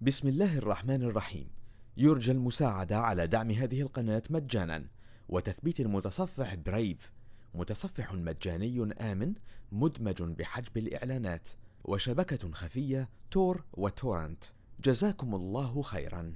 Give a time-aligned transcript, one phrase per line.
[0.00, 1.48] بسم الله الرحمن الرحيم.
[1.96, 4.86] يرجى المساعدة على دعم هذه القناة مجانا.
[5.28, 7.12] وتثبيت المتصفح Brave
[7.54, 9.34] متصفح مجاني آمن
[9.72, 11.48] مدمج بحجب الإعلانات.
[11.84, 14.44] وشبكة خفية Tor و torrent.
[14.84, 16.34] جزاكم الله خيرا.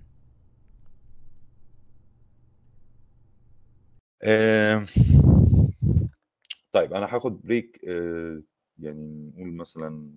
[6.73, 8.43] طيب أنا هاخد break آه،
[8.79, 10.11] يعني نقول مثلا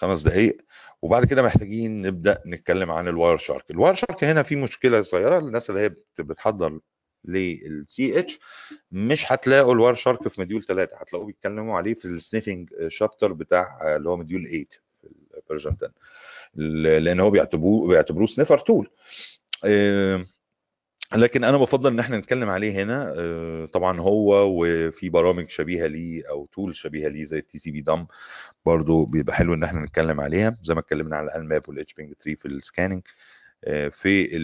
[0.00, 0.56] خمس دقايق
[1.02, 5.70] وبعد كده محتاجين نبدأ نتكلم عن ال Wireshark ال Wireshark هنا في مشكلة صغيرة للناس
[5.70, 6.80] اللي هي بت- بتحضر
[7.24, 8.38] لل CEH
[8.92, 13.96] مش هتلاقوا ال Wireshark في module 3 هتلاقوه بيتكلموا عليه في ال sniffing chapter بتاع
[13.96, 14.64] اللي هو module 8
[15.00, 15.08] في
[15.38, 15.92] ال version 10
[16.54, 18.90] ل- لأن هو بيعتبروه بيعتبروه sniffer tool
[21.14, 26.22] لكن أنا بفضل إن إحنا نتكلم عليه هنا آه، طبعا هو وفي برامج شبيهة ليه
[26.30, 28.06] أو tool شبيهة ليه زي ال tcpdump
[28.66, 30.58] برضو بيبقى حلو إن إحنا نتكلم عليها.
[30.62, 33.02] زي ما اتكلمنا على ال Nmap وال hping 3 في ال scanning
[33.92, 34.36] في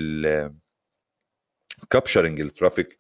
[1.82, 2.98] ال capturing ال traffic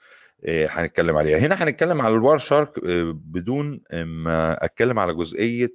[0.48, 1.38] هنتكلم عليها.
[1.38, 2.72] هنا هنتكلم على ال Wireshark
[3.14, 5.72] بدون ما أتكلم على جزئية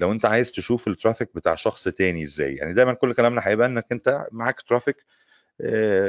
[0.00, 2.54] لو أنت عايز تشوف ال traffic بتاع شخص تاني إزاي.
[2.54, 5.15] يعني دايما كل كلامنا هيبقى إنك أنت معاك traffic آه،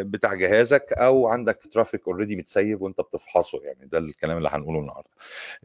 [0.01, 3.61] بتاع جهازك أو عندك traffic already متسيف وأنت بتفحصه.
[3.63, 5.09] يعني ده الكلام اللي هنقوله النهارده.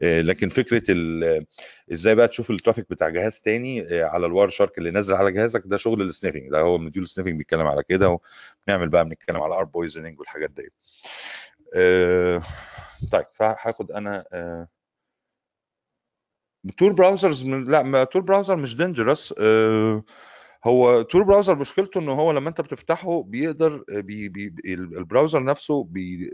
[0.03, 1.45] آه، لكن فكرة ال-
[1.93, 5.31] إزاي بقى تشوف ال traffic بتاع جهاز تاني آه، على ال Wireshark اللي نازل على
[5.31, 8.19] جهازك ده شغل ال sniffing ده هو module ال sniffing بيتكلم على كده
[8.67, 10.71] ونعمل بقى بنتكلم على ARP poisoning والحاجات دي
[11.75, 12.41] آه،
[13.11, 14.67] طيب فهاخد أنا آه،
[16.77, 19.33] Tor browsers لا Tor browser مش dangerous
[20.63, 25.83] هو Tor browser مشكلته إن هو لما أنت بتفتحه بيقدر بي بي ال browser نفسه
[25.83, 26.31] بي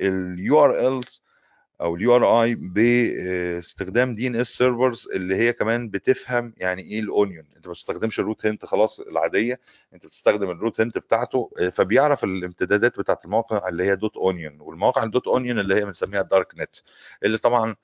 [0.00, 1.22] ال URLs
[1.80, 7.66] أو ال URI باستخدام DNS servers اللي هي كمان بتفهم يعني إيه ال onion أنت
[7.66, 9.60] ما بتستخدمش ال root hint خلاص العادية
[9.94, 14.60] أنت بتستخدم ال root hint بتاعته آه، فبيعرف الامتدادات بتاعت المواقع اللي هي dot onion
[14.60, 16.76] والمواقع ال dot onion اللي هي بنسميها dark net
[17.22, 17.76] اللي طبعا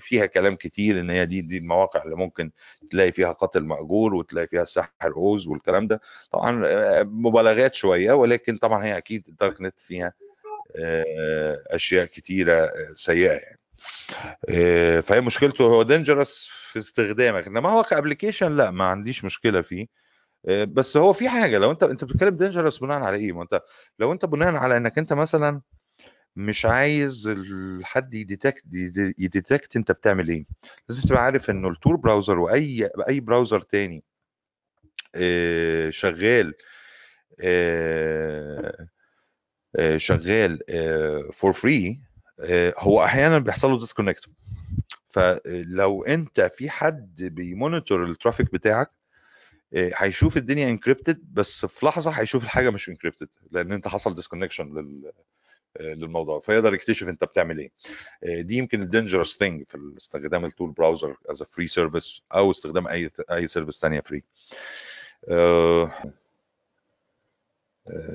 [0.00, 2.50] فيها كلام كتير إن هي دي دي المواقع اللي ممكن
[2.90, 6.00] تلاقي فيها قتل مأجور وتلاقي فيها سحر أسود والكلام ده.
[6.32, 10.12] طبعا آه، مبالغات شوية ولكن طبعا هي أكيد ال dark net فيها
[10.76, 13.58] آه، أشياء كتيرة آه، سيئة يعني.
[15.02, 17.46] فهي مشكلته هو dangerous في استخدامك.
[17.46, 19.86] إنما هو ك application لا ما عنديش مشكلة فيه.
[20.64, 23.62] بس هو في حاجة لو أنت أنت بتتكلم dangerous بناء على إيه؟ ما أنت
[23.98, 25.60] لو أنت بناء على إنك أنت مثلا
[26.38, 27.30] مش عايز
[27.82, 28.64] حد ي detect
[29.18, 30.44] ي detect انت بتعمل إيه.
[30.88, 34.04] لازم تبقى عارف انه ال Tor browser واي أي browser تاني
[35.14, 36.54] آه، شغال
[37.40, 38.88] آه،
[39.76, 40.58] آه، شغال
[41.32, 42.00] for free
[42.78, 44.24] هو أحيانا بيحصل له disconnect
[45.08, 48.90] فلو انت في حد بي monitor ال traffic بتاعك
[49.74, 55.12] هيشوف الدنيا encrypted بس في لحظة هيشوف الحاجة مش encrypted لأن انت حصل disconnection لل
[55.80, 57.70] للموضوع فيقدر يكتشف انت بتعمل إيه.
[58.24, 62.50] آه، دي يمكن ال dangerous thing في استخدام ال Tor browser as free service أو
[62.50, 64.22] استخدام أي أي service ثانية free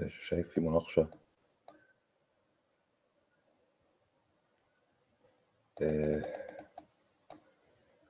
[0.09, 1.09] شايف في مناقشة.
[5.81, 6.21] uh,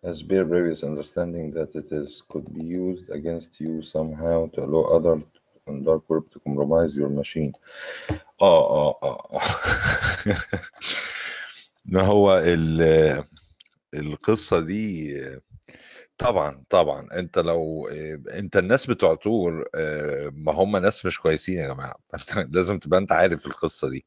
[0.03, 4.83] as per previous understanding that it is could be used against you somehow to allow
[4.97, 5.21] other
[5.67, 7.51] on dark web to compromise your machine.
[8.41, 9.41] آه آه آه آه.
[11.85, 13.23] ما هو ال-
[13.93, 15.15] القصة دي
[16.17, 17.07] طبعا طبعا.
[17.13, 17.87] أنت لو
[18.33, 21.95] أنت الناس بتوع Tor آه، ما هم ناس مش كويسين يا جماعة.
[22.37, 24.05] أنت لازم تبقى أنت عارف القصة دي.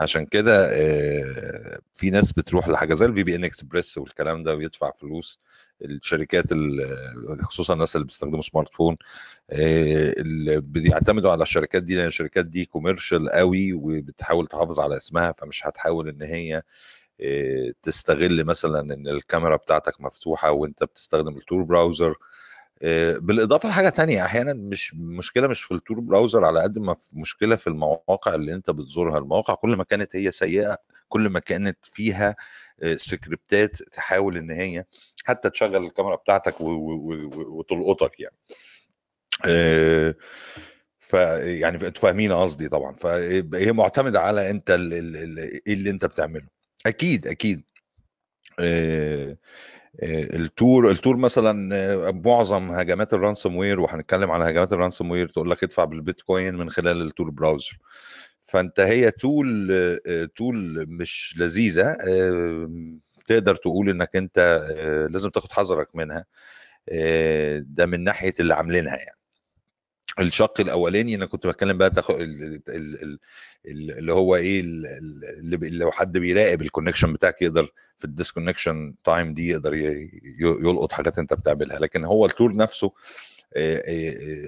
[0.00, 5.40] عشان كده آه، في ناس بتروح لحاجة زي ال VPN Express والكلام ده ويدفع فلوس.
[5.82, 8.96] الشركات ال- خصوصا الناس اللي بيستخدموا smart phone
[9.50, 15.32] آه، اللي بيعتمدوا على الشركات دي لأن الشركات دي commercial قوي وبتحاول تحافظ على اسمها
[15.38, 16.62] فمش هتحاول إن هي
[17.20, 22.14] آه، تستغل مثلا إن الكاميرا بتاعتك مفتوحة وأنت بتستخدم ال Tor browser
[22.82, 26.94] آه، بالإضافة لحاجة تانية أحيانا مش مشكلة مش في ال Tor browser على قد ما
[26.94, 29.18] في مشكلة في المواقع اللي أنت بتزورها.
[29.18, 32.36] المواقع كل ما كانت هي سيئة كل ما كانت فيها
[32.82, 34.84] آه، سكريبتات تحاول إن هي
[35.24, 38.36] حتى تشغل الكاميرا بتاعتك وتلقطك يعني.
[39.46, 40.14] آه،
[40.98, 42.96] ف يعني أنتوا فاهمين قصدي طبعا.
[42.96, 46.46] فهي معتمدة على أنت إيه اللي أنت بتعمله.
[46.86, 47.62] أكيد أكيد.
[48.60, 49.36] آه،
[50.02, 51.52] ال Tor ال Tor مثلا
[52.12, 57.02] معظم هجمات ال ransomware وهنتكلم على هجمات ال ransomware تقول لك ادفع بالبيتكوين من خلال
[57.02, 57.78] ال Tor browser.
[58.46, 59.68] فانت هي tool
[60.06, 62.70] آه، tool مش لذيذة آه،
[63.26, 64.38] تقدر تقول إنك أنت
[64.78, 66.24] آه، لازم تاخد حذرك منها
[66.88, 69.16] آه، ده من ناحية اللي عاملينها يعني.
[70.18, 73.18] الشق الأولاني أنا كنت بتكلم بقى تاخد ال- ال- ال-
[73.66, 78.04] ال- اللي هو إيه ال- ال- اللي لو حد بيراقب ال connection بتاعك يقدر في
[78.04, 79.74] ال disconnection time دي يقدر
[80.40, 81.78] يلقط حاجات أنت بتعملها.
[81.78, 82.94] لكن هو ال tool نفسه آه، آه،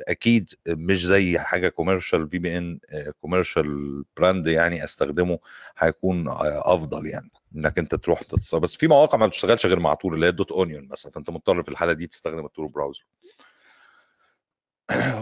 [0.09, 2.79] أكيد مش زي حاجة commercial VPN
[3.21, 5.39] commercial brand يعني أستخدمه
[5.79, 9.95] هيكون آه، أفضل يعني إنك أنت تروح تتصل بس في مواقع ما بتشتغلش غير مع
[9.95, 13.07] Tor اللي هي dot onion مثلا فأنت مضطر في الحالة دي تستخدم ال Tor browser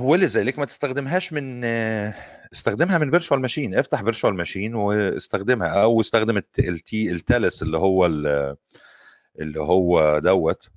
[0.01, 2.15] ولذلك ما تستخدمهاش من آه،
[2.53, 7.79] استخدمها من virtual machine افتح virtual machine واستخدمها أو استخدم الت- التي ال Tails اللي
[7.79, 8.57] هو ال-
[9.39, 10.69] اللي هو دوت.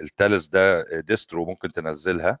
[0.00, 2.38] ال Tails ده distro ممكن تنزلها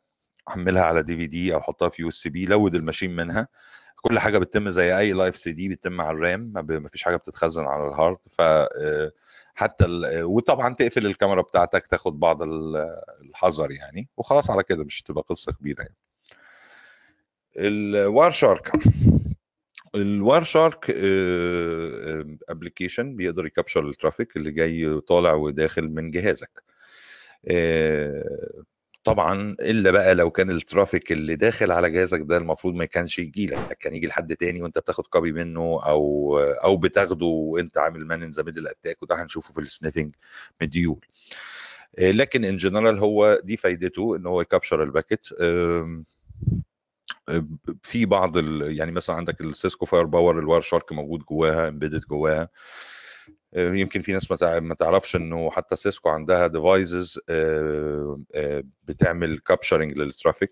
[0.48, 3.48] حملها على DVD أو حطها في USB load ال machine منها.
[4.02, 7.64] كل حاجة بتتم زي أي live CD بتتم على ال RAM ما فيش حاجة بتتخزن
[7.64, 8.18] على ال hard.
[8.30, 9.12] ف آه،
[9.54, 14.08] حتى ال- وطبعا تقفل الكاميرا بتاعتك تاخد بعض ال- الحذر يعني.
[14.16, 15.96] وخلاص على كده مش تبقى قصة كبيرة يعني.
[17.56, 18.72] ال Wireshark
[19.94, 20.90] ال Wireshark
[22.48, 26.50] application بيقدر ي capture ال traffic اللي جاي طالع وداخل من جهازك.
[26.58, 26.69] آه،
[29.04, 33.18] طبعا إلا بقى لو كان ال traffic اللي داخل على جهازك ده المفروض ما كانش
[33.18, 38.06] يجي لك كان يجي لحد تاني وأنت بتاخد copy منه أو أو بتاخده وأنت عامل
[38.06, 40.14] man in the middle attack وده هنشوفه في ال sniffing
[40.62, 41.00] module
[41.98, 46.04] آه، لكن in general هو دي فايدته إن هو ي capture ال packet آه،
[47.82, 48.36] في بعض.
[48.62, 52.48] يعني مثلا عندك ال Cisco Firepower ال Wireshark موجود جواها embedded جواها آه،
[53.56, 57.20] يمكن في ناس ما تع- ما تعرفش إنه حتى Cisco عندها devices
[58.84, 60.50] بتعمل capturing لل traffic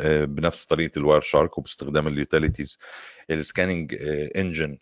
[0.00, 2.78] آه، بنفس طريقة ال Wireshark وباستخدام ال utilities
[3.30, 3.94] ال scanning
[4.36, 4.78] engine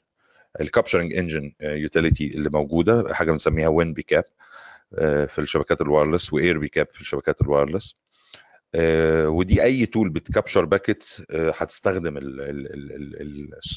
[0.61, 4.25] ال capturing engine utility اللي موجودة حاجة بنسميها WinPcap
[5.29, 7.97] في الشبكات ال wireless و AirPcap في الشبكات ال wireless
[8.75, 12.19] آه، ودي أي tool بت capture packets هتستخدم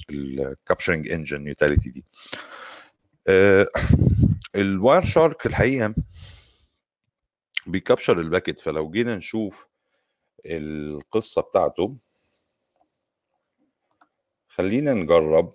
[0.09, 2.05] ال capturing engine utility دي.
[2.33, 2.72] آه،
[4.55, 5.95] ال Wireshark الحقيقة
[7.67, 9.67] بيكابشر الباكيت فلو جينا نشوف
[10.45, 11.97] القصة بتاعته
[14.47, 15.53] خلينا نجرب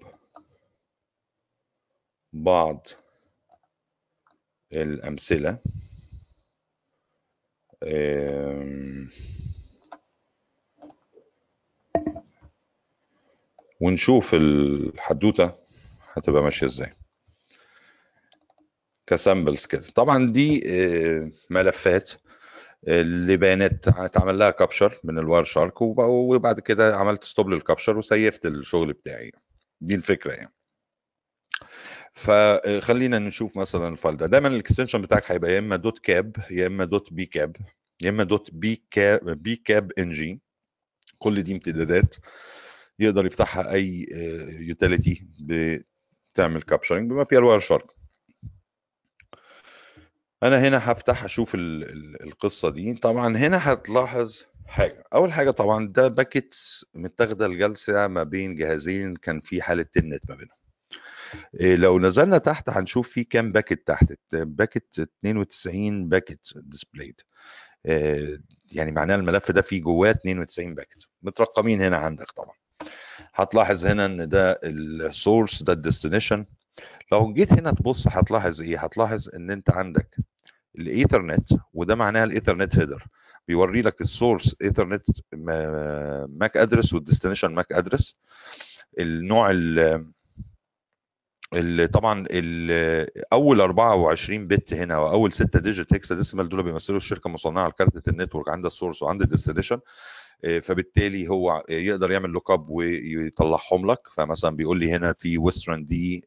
[2.33, 2.87] بعض
[4.73, 5.59] الأمثلة.
[13.81, 15.53] ونشوف الحدوتة
[16.13, 16.93] هتبقى ماشية إزاي.
[19.09, 19.83] ك samples كده.
[19.95, 22.11] طبعا دي آه، ملفات
[22.89, 27.99] اللي بيانات اتعمل لها capture من ال Wireshark وب- وبعد كده عملت stop لل capture
[27.99, 29.33] و save ت الشغل بتاعي.
[29.81, 30.53] دي الفكرة يعني.
[32.13, 34.27] فخلينا نشوف مثلا ال file ده.
[34.27, 37.57] دايما ال extension بتاعك هيبقى يا إما dot cap يا إما dot pcap
[38.03, 40.41] يا إما دوت بي كاب بي كاب إن جي.
[41.19, 42.15] كل دي امتدادات.
[42.99, 44.07] يقدر يفتحها أي
[44.61, 45.27] utility
[46.35, 47.98] بتعمل capturing بما فيها ال Wireshark.
[50.43, 52.95] أنا هنا هفتح أشوف ال- ال- القصة دي.
[52.95, 55.05] طبعا هنا هتلاحظ حاجة.
[55.15, 56.55] أول حاجة طبعا ده packet
[56.95, 60.59] متاخدة لجلسة ما بين جهازين كان في حالة Telnet ما بينهم.
[61.61, 64.13] إيه، لو نزلنا تحت هنشوف في كام packet تحت.
[64.33, 67.21] packet 92 packet displayed
[68.73, 71.03] يعني معناه الملف ده فيه جواه 92 packet.
[71.23, 72.55] مترقمين هنا عندك طبعا.
[73.35, 76.45] هتلاحظ هنا إن ده ال source ده ال destination
[77.13, 80.17] لو جيت هنا تبص هتلاحظ إيه؟ هتلاحظ إن أنت عندك
[80.79, 83.07] الإيثرنت وده معناها ال Ethernet header.
[83.49, 85.07] بيوري لك ال source Ethernet
[86.29, 88.17] MAC address وال destination MAC address.
[88.99, 89.51] النوع
[91.93, 92.25] طبعا
[93.33, 98.49] أول 24 bit هنا واول 6 digit hexadecimal دول بيمثلوا الشركة المصنعه لكارته ال network
[98.49, 99.81] عندها ال source وعندها ال destination
[100.63, 104.09] فبالتالي هو يقدر يعمل look up ويطلعهم لك.
[104.11, 106.25] فمثلا بيقول لي هنا في Western D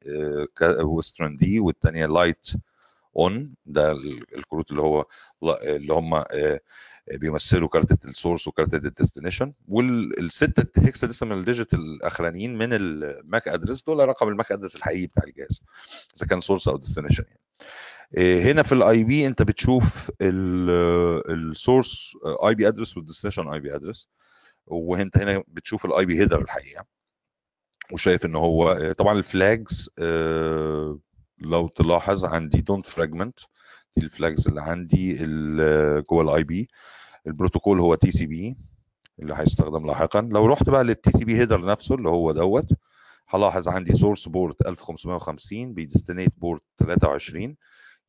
[0.84, 5.06] Western D والثانيه Lite-On ده ال- الكروت اللي هو
[5.64, 6.60] اللي هم آه،
[7.08, 13.84] بيمثلوا كارتة ال source وكارتة ال destination والستة hexadecimal digit الأخرانيين من ال MAC address
[13.84, 15.62] دول رقم ال MAC address الحقيقي بتاع الجهاز
[16.18, 17.42] إذا كان source أو destination يعني.
[18.18, 22.14] إيه، هنا في ال IP أنت بتشوف ال source
[22.48, 24.10] IP address وال destination IP address
[24.68, 26.86] وأنت هنا بتشوف ال IP header الحقيقة
[27.92, 31.00] وشايف إن هو آه، طبعا ال flags آه،
[31.42, 33.40] لو تلاحظ عندي don't fragment
[33.98, 35.14] دي ال flags اللي عندي
[36.10, 36.70] جوه ال IP
[37.28, 38.58] ال protocol هو TCP
[39.20, 40.22] اللي هيستخدم لاحقا.
[40.22, 42.70] لو رحت بقى لل TCP header نفسه اللي هو دوت
[43.28, 47.56] هلاحظ عندي source port 1550 بي destinate port 23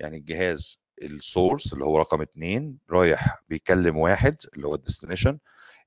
[0.00, 5.38] يعني الجهاز ال source اللي هو رقم اتنين رايح بيكلم واحد اللي هو ال destination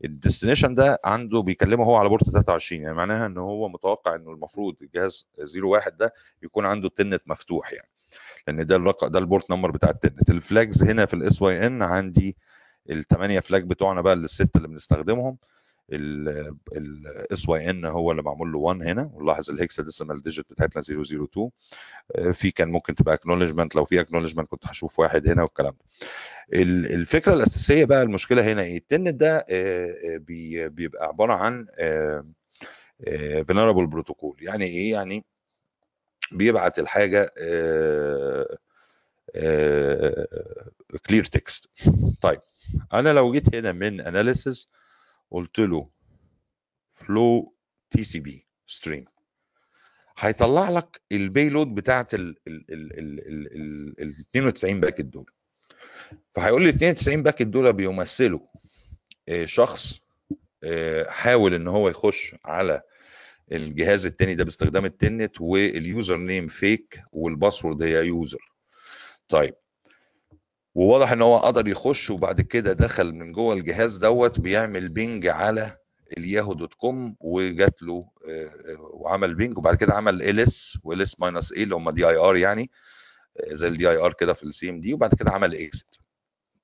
[0.06, 4.32] ال destination ده عنده بيكلمه هو على port 23 يعني معناها إن هو متوقع إنه
[4.32, 5.28] المفروض الجهاز
[5.64, 7.90] 01 ده يكون عنده ال Telnet مفتوح يعني.
[8.48, 10.30] لأن ده الرقم ده ال port number بتاع ال Telnet.
[10.30, 12.36] ال flags هنا في ال SYN عندي
[12.90, 15.38] الثمانيه flag بتوعنا بقى السته اللي بنستخدمهم.
[15.92, 21.50] ال SYN هو اللي معمول له 1 هنا ونلاحظ ال hexadecimal digit بتاعتنا 002
[22.34, 25.86] في كان ممكن تبقى acknowledgment لو في acknowledgment كنت هشوف واحد هنا والكلام ده.
[26.96, 29.46] الفكرة الأساسية بقى المشكلة هنا إيه؟ ال Telnet ده
[30.68, 31.68] بيبقى عبارة عن
[33.48, 35.26] vulnerable protocol يعني إيه؟ يعني
[36.32, 37.32] بيبعت الحاجة
[41.08, 41.70] clear text
[42.22, 42.40] طيب
[42.94, 44.70] أنا لو جيت هنا من analysis
[45.36, 45.90] قلت له
[46.94, 47.56] follow
[47.92, 49.06] TCP stream
[50.18, 55.26] هيطلع لك ال payload بتاعت ال ال ال ال ال 92 packet دول.
[56.32, 58.40] فهيقول لي 92 packet دول بيمثلوا
[59.46, 60.00] شخص
[61.08, 62.82] حاول إن هو يخش على
[63.52, 68.52] الجهاز التاني ده باستخدام ال Telnet وال username fake وال password هي user
[69.30, 69.56] طيب
[70.76, 75.78] وواضح إن هو قدر يخش وبعد كده دخل من جوه الجهاز دوت بيعمل ping على
[76.18, 78.10] ال Yahoo dot com وجات له
[78.94, 82.72] وعمل ping وبعد كده عمل ls و ls minus a اللي هم dir يعني
[83.48, 86.00] زي ال dir كده في ال CMD وبعد كده عمل exit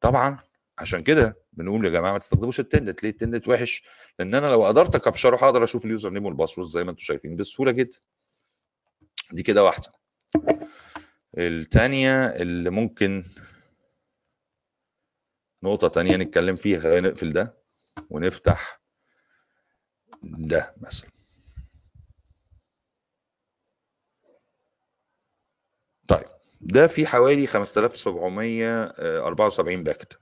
[0.02, 0.40] طبعا
[0.78, 3.84] عشان كده بنقول يا جماعة ما تستخدموش ال Telnet ليه ال Telnet وحش؟
[4.20, 6.92] لأن أنا لو قدرت أ capture ه هقدر أشوف ال username وال password زي ما
[6.92, 7.98] أنتم شايفين بسهولة جدا.
[9.32, 9.92] دي كده واحدة.
[11.38, 13.24] الثانية اللي ممكن
[15.64, 17.58] نقطة تانية نتكلم فيها خلينا نقفل ده
[18.10, 18.82] ونفتح
[20.24, 21.10] ده مثلا.
[26.08, 26.26] طيب
[26.62, 30.20] ده في حوالي 5774 packet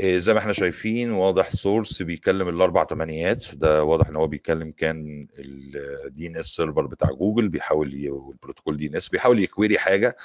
[0.00, 5.26] زي ما إحنا شايفين واضح source بيكلم الأربع تمانيات ده واضح إن هو بيكلم كان
[5.38, 7.88] ال DNS server بتاع جوجل بيحاول
[8.32, 10.16] ال protocol DNS بيحاول ي query حاجة.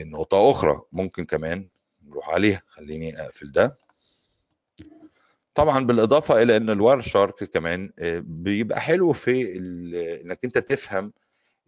[0.06, 1.68] نقطة أخرى ممكن كمان
[2.08, 2.62] نروح عليها.
[2.68, 3.78] خليني أقفل ده.
[5.56, 7.92] طبعا بالإضافة إلى إن ال Wireshark كمان
[8.22, 9.58] بيبقى حلو في
[10.24, 11.14] إنك أنت تفهم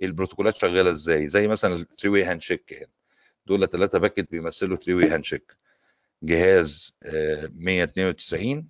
[0.02, 1.28] البروتوكولات شغالة إزاي.
[1.28, 2.92] زي مثلا ال three-way handshake هنا.
[3.46, 5.56] دول ثلاثة packet بيمثلوا three-way handshake
[6.24, 8.68] جهاز 192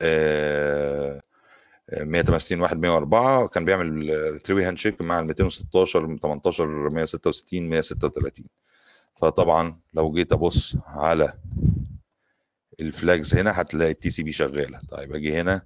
[0.00, 8.46] 168 1 104 كان بيعمل 3 way handshake مع ال 216 18 166 136
[9.14, 11.32] فطبعا لو جيت أبص على
[12.80, 14.80] ال flags هنا هتلاقي ال TCP شغالة.
[14.90, 15.62] طيب أجي هنا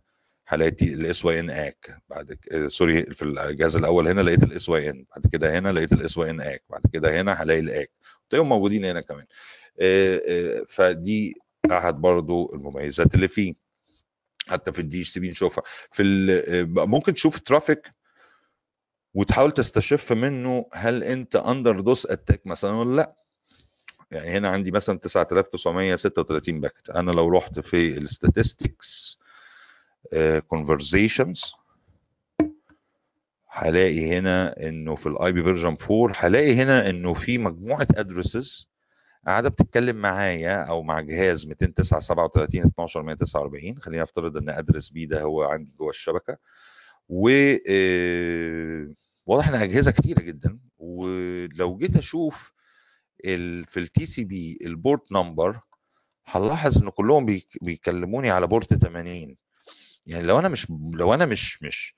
[0.46, 5.58] هلاقي ال SYN ACK بعد sorry في الجهاز الأول هنا لقيت ال SYN بعد كده
[5.58, 7.90] هنا لقيت ال SYN ACK بعد كده هنا هلاقي ال ACK
[8.30, 9.26] تلاقيهم موجودين هنا كمان.
[10.68, 11.34] فدي
[11.72, 13.67] أحد برضو المميزات اللي فيه.
[14.48, 15.64] حتى في ال DHCP نشوفها.
[15.90, 16.02] في
[16.76, 17.92] ممكن تشوف traffic
[19.14, 23.14] وتحاول تستشف منه هل أنت under DoS attack مثلا ولا لأ.
[24.10, 26.90] يعني هنا عندي مثلا 9936 packet.
[26.90, 29.18] أنا لو رحت في ال statistics
[30.48, 31.52] conversations
[33.50, 38.68] هلاقي هنا إنه في ال IP version 4 هلاقي هنا إنه في مجموعة addresses
[39.28, 45.06] قاعدة بتتكلم معايا أو مع جهاز 209 37 12 149 خلينا نفترض إن address B
[45.06, 46.36] ده هو عندي جوه الشبكة.
[47.08, 47.28] و
[47.70, 48.88] آه،
[49.26, 50.58] واضح إن أجهزة كتيرة جدا.
[50.78, 52.52] ولو جيت أشوف
[53.66, 55.60] في ال TCP ال port number
[56.26, 59.36] هنلاحظ إن كلهم بيك- بيكلموني على port 80
[60.06, 61.94] يعني لو أنا مش لو أنا مش مش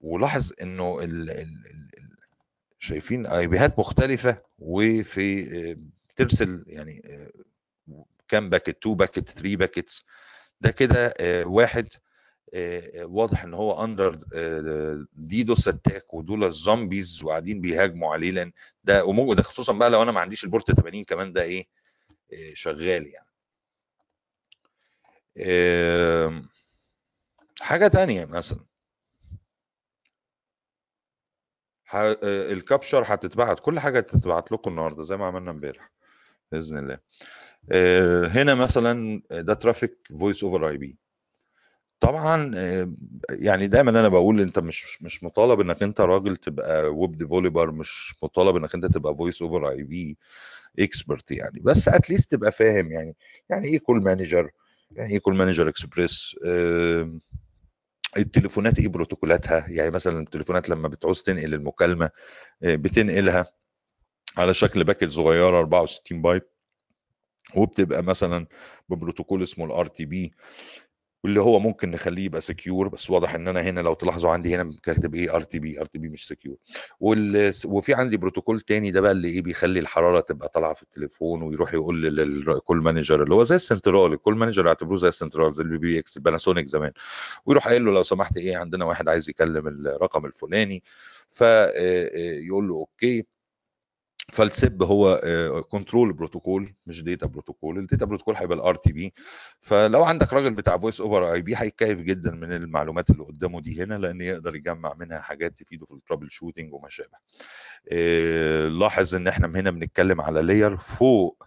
[0.00, 1.88] ولاحظ إنه ال ال ال
[2.78, 5.76] شايفين IP هات مختلفة وفي آه،
[6.14, 10.04] بترسل يعني آه، كام packet 2 packet 3 packets
[10.60, 11.88] ده كده آه، واحد
[12.54, 14.18] آه، واضح إن هو under
[15.12, 18.52] DDoS attack ودول ال zombies وقاعدين بيهاجموا عليه لأن
[18.84, 21.66] ده وممكن ده خصوصا بقى لو أنا ما عنديش ال port 80 كمان ده إيه
[22.54, 23.28] شغال يعني.
[27.60, 28.64] حاجة تانية مثلا.
[32.24, 35.93] ال capture هتتبعت كل حاجة هتتبعت لكم النهارده زي ما عملنا امبارح.
[36.54, 36.98] بإذن الله.
[37.72, 40.98] آه، هنا مثلا ده traffic voice over IP
[42.00, 42.92] طبعا آه،
[43.30, 48.14] يعني دايما أنا بقول أنت مش مش مطالب إنك أنت راجل تبقى web developer مش
[48.22, 50.18] مطالب إنك أنت تبقى voice over IP
[50.78, 51.60] expert يعني.
[51.60, 53.16] بس at least تبقى فاهم يعني
[53.50, 54.50] يعني إيه call manager
[54.92, 56.36] يعني إيه call manager express
[58.16, 62.10] التليفونات إيه بروتوكولاتها؟ يعني مثلا التليفونات لما بتعوز تنقل المكالمة
[62.62, 63.46] آه، بتنقلها.
[64.36, 66.50] على شكل packet صغيره 64 بايت
[67.56, 68.46] وبتبقى مثلا
[68.88, 70.32] ببروتوكول اسمه ال RTP
[71.24, 74.76] واللي هو ممكن نخليه يبقى secure بس واضح إن أنا هنا لو تلاحظوا عندي هنا
[74.82, 76.56] كاتب إيه ار تي بي ار تي بي مش secure
[77.66, 81.74] وفي عندي بروتوكول تاني ده بقى اللي إيه بيخلي الحرارة تبقى طالعة في التليفون ويروح
[81.74, 85.62] يقول لل call manager اللي هو زي السنترال ال call manager اعتبروه زي السنترال زي
[85.62, 86.92] ال PBX باناسونيك زمان.
[87.46, 90.82] ويروح قايل له لو سمحت إيه عندنا واحد عايز يكلم الرقم الفلاني
[91.28, 93.26] فيقول له okay.
[94.32, 95.20] فال SIP هو
[95.70, 99.14] control protocol مش data protocol ال data protocol هيبقى ال RTP
[99.60, 103.94] فلو عندك راجل بتاع voice over IP هيتكيف جدا من المعلومات اللي قدامه دي هنا
[103.94, 107.18] لأن يقدر يجمع منها حاجات تفيده في ال troubleshooting وما شابه.
[107.92, 111.46] آه، لاحظ إن إحنا هنا بنتكلم على layer فوق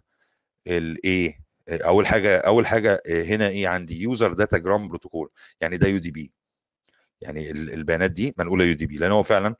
[0.67, 5.29] الايه أول حاجة أول حاجة آه، هنا إيه؟ عندي user datagram protocol
[5.61, 6.33] يعني ده UDP
[7.21, 9.55] يعني ال- البيانات دي منقولة UDP لأن هو فعلا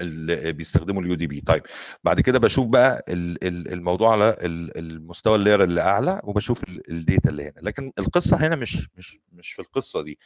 [0.00, 1.40] اللي بيستخدموا ال UDP.
[1.40, 1.62] طيب
[2.04, 6.64] بعد كده بشوف بقى ال- ال- الموضوع على ال- المستوى ال layer اللي أعلى وبشوف
[6.64, 7.60] ال- data اللي هنا.
[7.62, 10.18] لكن القصة هنا مش مش مش في القصة دي.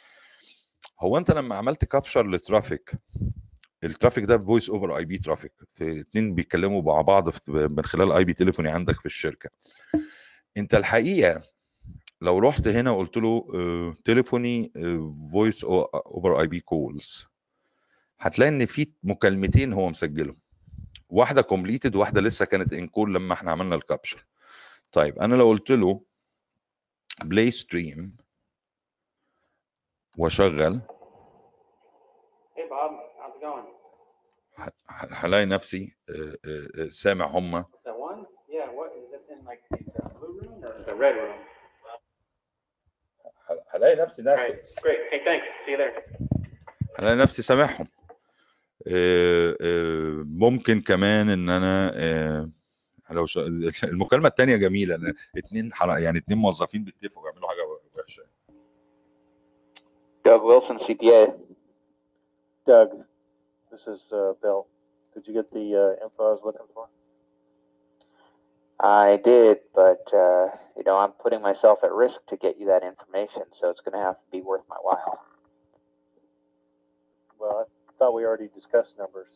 [1.01, 2.91] هو أنت لما عملت capture ل traffic
[3.83, 8.33] ال traffic ده voice over IP traffic في اتنين بيتكلموا مع بعض من خلال IP
[8.33, 9.49] telephony عندك في الشركة.
[10.57, 11.43] أنت الحقيقة
[12.21, 13.45] لو رحت هنا وقلت له
[14.05, 14.71] telephony
[15.31, 17.25] voice over IP calls
[18.23, 20.37] هتلاقي إن في مكالمتين هو مسجلهم.
[21.09, 24.25] واحدة completed واحدة لسه كانت in call لما إحنا عملنا ال capture
[24.91, 26.01] طيب أنا لو قلت له
[27.23, 28.17] play stream
[30.17, 30.81] وأشغل.
[34.89, 36.13] هلاقي نفسي آه،
[36.45, 37.63] آه، آه، سامع هم.
[37.63, 38.23] That one?
[38.49, 41.39] Yeah, what is it in like the blue room or the red room?
[43.73, 44.51] هلاقي نفسي ده there.
[46.99, 47.87] هلاقي نفسي سامعهم.
[50.24, 52.48] ممكن كمان ان انا آه،
[53.10, 53.38] لو ش...
[53.84, 57.60] المكالمه الثانيه جميله أنا اتنين حلقة يعني اتنين موظفين بيتفقوا يعملوا حاجه
[57.98, 58.22] وحشه
[60.24, 61.32] Doug Wilson, CPA.
[62.66, 62.88] Doug,
[63.70, 64.66] this is uh, Bill.
[65.14, 66.86] Did you get the uh, info I was looking for?
[68.80, 72.82] I did, but uh, you know I'm putting myself at risk to get you that
[72.84, 75.18] information, so it's going to have to be worth my while.
[77.40, 77.71] Well, I
[78.03, 79.31] thought we already discussed numbers.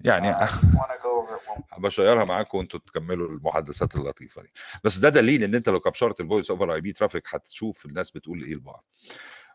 [0.00, 4.52] يعني you want to go over it one بشيرها معاكم وانتوا تكملوا المحادثات اللطيفة دي.
[4.84, 8.42] بس ده دليل إن أنت لو كبشرت الفويس اوفر اي بي ترافيك هتشوف الناس بتقول
[8.42, 8.84] إيه لبعض.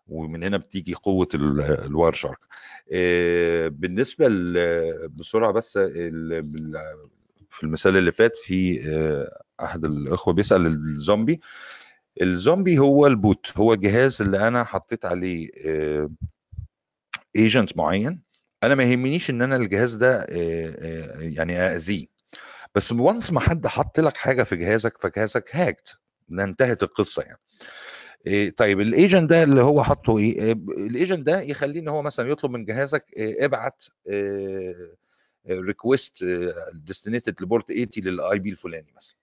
[0.07, 2.37] ومن هنا بتيجي قوة ال- wire shark
[2.93, 4.27] آه، بالنسبة
[5.07, 11.41] بسرعة بس في المثال اللي فات في آه، أحد الإخوة بيسأل ال zombie.
[12.21, 15.49] ال zombie هو ال bot هو الجهاز اللي أنا حطيت عليه
[17.35, 18.21] agent معين
[18.63, 22.07] أنا ما يهمنيش إن أنا الجهاز ده آه، آه، يعني اذيه
[22.75, 25.97] بس once ما حد حط لك حاجة في جهازك فجهازك hacked
[26.31, 27.39] انتهت القصة يعني.
[28.27, 32.01] إيه طيب ال agent ده اللي هو حاطه إيه؟ ال agent ده يخليه إن هو
[32.01, 33.83] مثلا يطلب من جهازك ابعت
[35.49, 36.25] request
[36.73, 39.15] destined ل port 80 لل IP الفلاني مثلا.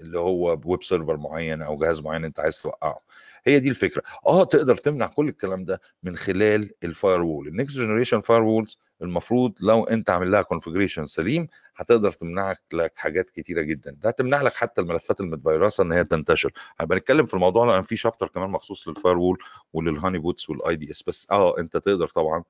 [0.00, 3.00] اللي هو ب web server معين أو جهاز معين أنت عايز توقعه.
[3.44, 4.02] هي دي الفكرة.
[4.26, 9.52] آه تقدر تمنع كل الكلام ده من خلال ال firewall ال next generation firewalls المفروض
[9.60, 13.90] لو أنت عامل لها configuration سليم هتقدر تمنعك لك حاجات كتيرة جدا.
[14.02, 16.52] ده هتمنع لك حتى الملفات المتفيرسه إن هي تنتشر.
[16.80, 19.38] هنبقى نتكلم في الموضوع لأن في chapter كمان مخصوص لل firewall
[19.72, 22.44] ولل honey pots وال IDS بس آه أنت تقدر طبعا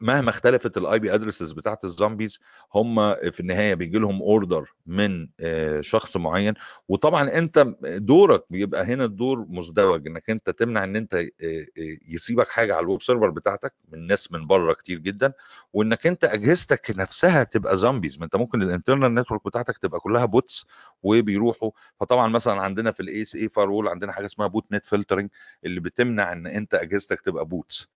[0.00, 2.38] مهما اختلفت ال IP addresses بتاعت ال zombies
[2.74, 6.54] هم في النهاية بيجي لهم order من آه، شخص معين.
[6.88, 11.66] وطبعا أنت دورك بيبقى هنا الدور مزدوج إنك أنت تمنع إن أنت آه، آه،
[12.08, 15.32] يسيبك حاجة على ال web server بتاعتك من ناس من بره كتير جدا.
[15.72, 18.18] وإنك أنت أجهزتك نفسها تبقى zombies.
[18.18, 20.66] ما أنت ممكن ال internal network بتاعتك تبقى كلها bots
[21.02, 21.70] وبيروحوا.
[22.00, 25.30] فطبعا مثلا عندنا في ال ASA fire عندنا حاجة اسمها botnet filtering
[25.64, 27.88] اللي بتمنع إن أنت أجهزتك تبقى bots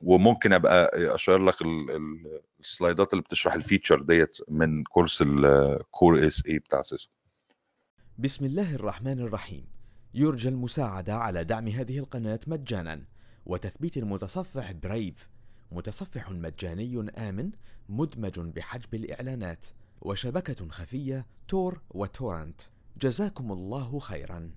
[0.00, 5.22] وممكن أبقى أشير لك ال- ال- ال slideات اللي بتشرح ال feature ديت من course
[5.26, 7.12] ال core SA بتاع سيسكو
[8.18, 9.66] بسم الله الرحمن الرحيم.
[10.14, 13.04] يرجى المساعدة على دعم هذه القناة مجانا.
[13.46, 15.28] وتثبيت المتصفح برايف
[15.72, 17.50] متصفح مجاني آمن
[17.88, 19.66] مدمج بحجب الإعلانات.
[20.00, 22.60] وشبكة خفية تور وتورنت.
[23.00, 24.50] جزاكم الله خيرا.